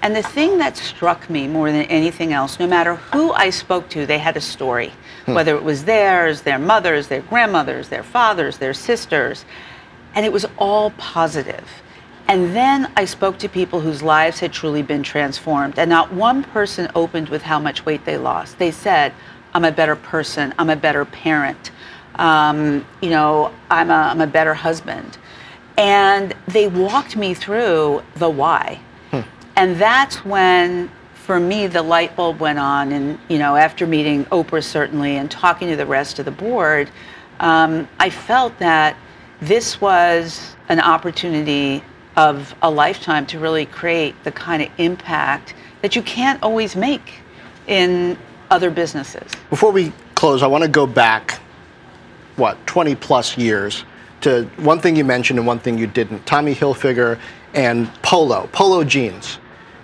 [0.00, 3.88] And the thing that struck me more than anything else, no matter who I spoke
[3.90, 4.92] to, they had a story.
[5.26, 5.34] Hmm.
[5.34, 9.44] Whether it was theirs, their mothers, their grandmothers, their fathers, their sisters
[10.14, 11.68] and it was all positive.
[12.28, 16.44] And then I spoke to people whose lives had truly been transformed, and not one
[16.44, 18.58] person opened with how much weight they lost.
[18.58, 19.12] They said,
[19.54, 21.70] I'm a better person, I'm a better parent,
[22.14, 25.18] um, you know, I'm a, I'm a better husband.
[25.76, 28.80] And they walked me through the why.
[29.10, 29.20] Hmm.
[29.56, 32.92] And that's when, for me, the light bulb went on.
[32.92, 36.90] And, you know, after meeting Oprah, certainly, and talking to the rest of the board,
[37.40, 38.96] um, I felt that
[39.42, 41.82] this was an opportunity
[42.16, 47.14] of a lifetime to really create the kind of impact that you can't always make
[47.66, 48.16] in
[48.50, 49.32] other businesses.
[49.50, 51.40] Before we close, I want to go back,
[52.36, 53.84] what, 20 plus years
[54.20, 57.18] to one thing you mentioned and one thing you didn't Tommy Hilfiger
[57.52, 59.40] and Polo, Polo jeans.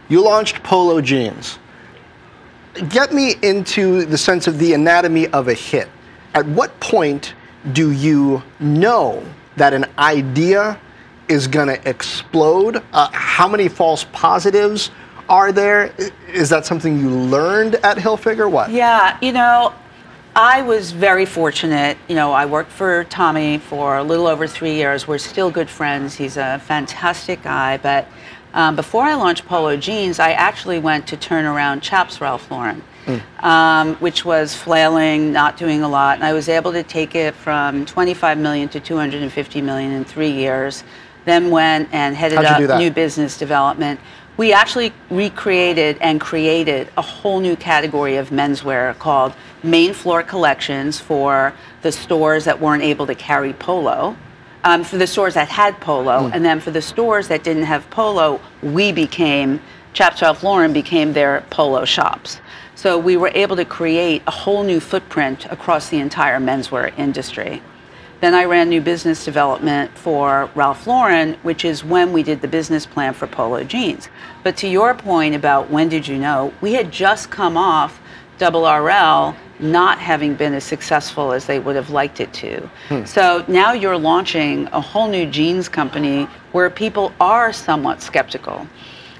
[0.09, 1.59] You launched Polo jeans.
[2.91, 5.89] Get me into the sense of the anatomy of a hit.
[6.35, 7.35] At what point
[7.73, 9.25] do you know
[9.59, 10.81] that an idea
[11.29, 12.83] is going to explode?
[12.93, 14.91] Uh, how many false positives
[15.29, 15.95] are there?
[16.33, 18.51] Is that something you learned at Hilfiger?
[18.51, 18.71] What?
[18.71, 19.75] Yeah, you know,
[20.35, 21.99] I was very fortunate.
[22.09, 25.07] You know, I worked for Tommy for a little over three years.
[25.07, 26.15] We're still good friends.
[26.15, 27.77] He's a fantastic guy.
[27.77, 28.09] But
[28.55, 32.83] um, before I launched Polo Jeans, I actually went to turn around Chaps Ralph Lauren
[33.09, 33.43] mm.
[33.43, 36.17] um, which was flailing, not doing a lot.
[36.17, 40.31] And I was able to take it from 25 million to 250 million in three
[40.31, 40.85] years.
[41.25, 44.01] Then went and headed up new business development.
[44.37, 51.01] We actually recreated and created a whole new category of menswear called main floor collections
[51.01, 51.53] for
[51.83, 54.17] the stores that weren't able to carry polo.
[54.65, 56.35] Um, for the stores that had polo, mm.
[56.35, 59.61] and then for the stores that didn't have polo, we became
[59.99, 62.41] Chaps Ralph Lauren became their polo shops.
[62.77, 67.61] So we were able to create a whole new footprint across the entire menswear industry.
[68.21, 72.47] Then I ran new business development for Ralph Lauren, which is when we did the
[72.47, 74.09] business plan for Polo Jeans.
[74.45, 78.01] But to your point about when did you know, we had just come off
[78.39, 82.61] Double RL not having been as successful as they would have liked it to.
[82.87, 83.05] Hmm.
[83.05, 88.65] So now you're launching a whole new jeans company where people are somewhat skeptical.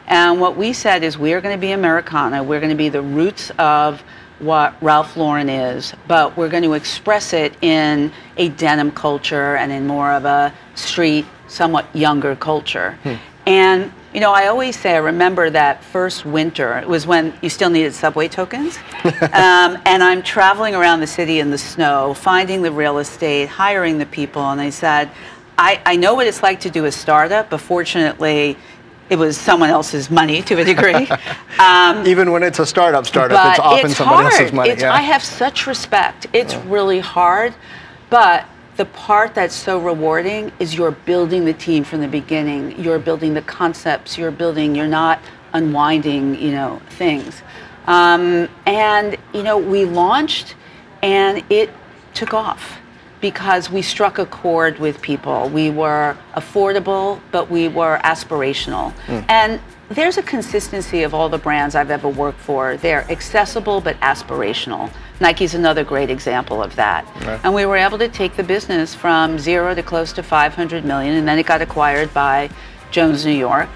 [0.09, 2.43] And what we said is we are going to be Americana.
[2.43, 4.03] We're going to be the roots of
[4.39, 9.71] what Ralph Lauren is, but we're going to express it in a denim culture and
[9.71, 12.99] in more of a street, somewhat younger culture.
[13.03, 13.15] Hmm.
[13.47, 16.79] And you know, I always say I remember that first winter.
[16.79, 21.41] It was when you still needed subway tokens, um, and I'm traveling around the city
[21.41, 25.11] in the snow, finding the real estate, hiring the people, and I said,
[25.59, 28.57] I, I know what it's like to do a startup, but fortunately,
[29.11, 31.09] it was someone else's money to a degree.
[31.59, 34.33] Um, Even when it's a startup startup, it's often it's somebody hard.
[34.33, 34.77] else's money.
[34.79, 34.95] Yeah.
[34.95, 36.29] I have such respect.
[36.33, 36.63] It's yeah.
[36.67, 37.53] really hard,
[38.11, 38.47] but
[38.77, 42.79] the part that's so rewarding is you're building the team from the beginning.
[42.81, 44.17] You're building the concepts.
[44.17, 44.77] You're building.
[44.77, 45.21] You're not
[45.53, 46.41] unwinding.
[46.41, 47.43] You know things.
[47.89, 50.55] Um, and you know we launched,
[51.03, 51.71] and it
[52.15, 52.79] took off
[53.21, 55.49] because we struck a chord with people.
[55.49, 58.93] We were affordable, but we were aspirational.
[59.07, 59.25] Mm.
[59.29, 59.61] And
[59.91, 62.77] there's a consistency of all the brands I've ever worked for.
[62.77, 64.93] They're accessible but aspirational.
[65.21, 67.05] Nike's another great example of that.
[67.25, 67.41] Right.
[67.43, 71.15] And we were able to take the business from zero to close to 500 million,
[71.15, 72.51] and then it got acquired by
[72.91, 73.71] Jones New York.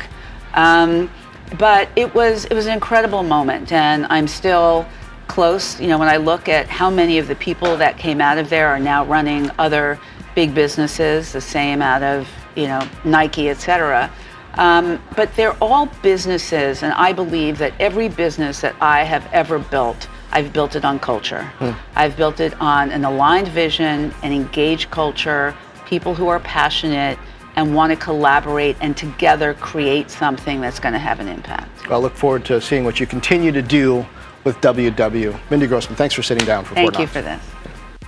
[0.55, 1.11] Um,
[1.59, 4.87] but it was it was an incredible moment, and I'm still
[5.29, 5.81] close.
[5.81, 8.51] You know, when I look at how many of the people that came out of
[8.51, 9.99] there are now running other
[10.35, 14.11] big businesses, the same out of, you know, Nike, et cetera.
[14.55, 19.59] Um, but they're all businesses, and I believe that every business that I have ever
[19.59, 21.45] built, I've built it on culture.
[21.59, 21.73] Hmm.
[21.97, 25.55] I've built it on an aligned vision, an engaged culture,
[25.87, 27.19] people who are passionate,
[27.57, 31.91] and want to collaborate and together create something that's going to have an impact.
[31.91, 34.07] I look forward to seeing what you continue to do
[34.45, 35.39] with WW.
[35.51, 37.13] Mindy Grossman, thanks for sitting down for Thank Fortt Knox.
[37.13, 37.63] Thank you for this.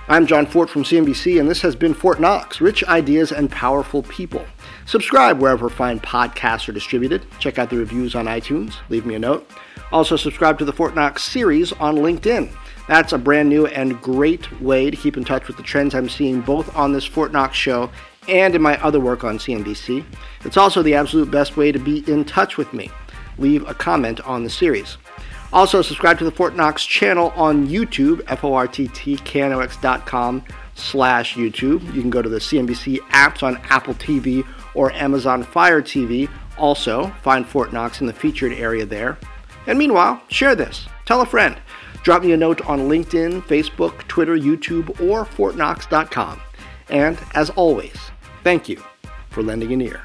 [0.07, 4.03] I'm John Fortt from CNBC, and this has been Fortt Knox Rich Ideas and Powerful
[4.03, 4.45] People.
[4.85, 7.25] Subscribe wherever fine podcasts are distributed.
[7.39, 8.75] Check out the reviews on iTunes.
[8.89, 9.49] Leave me a note.
[9.91, 12.55] Also, subscribe to the Fortt Knox series on LinkedIn.
[12.87, 16.07] That's a brand new and great way to keep in touch with the trends I'm
[16.07, 17.89] seeing both on this Fortt Knox show
[18.27, 20.05] and in my other work on CNBC.
[20.43, 22.91] It's also the absolute best way to be in touch with me.
[23.39, 24.97] Leave a comment on the series.
[25.53, 30.43] Also, subscribe to the Fortt Knox channel on YouTube, F-O-R-T-T-K-N-O-X.com
[30.75, 31.83] slash YouTube.
[31.93, 36.29] You can go to the CNBC apps on Apple TV or Amazon Fire TV.
[36.57, 39.17] Also, find Fortt Knox in the featured area there.
[39.67, 40.87] And meanwhile, share this.
[41.05, 41.57] Tell a friend.
[42.03, 46.39] Drop me a note on LinkedIn, Facebook, Twitter, YouTube, or ForttKnox.com.
[46.89, 47.97] And as always,
[48.43, 48.83] thank you
[49.31, 50.04] for lending an ear.